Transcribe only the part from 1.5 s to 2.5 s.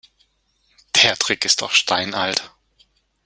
doch steinalt.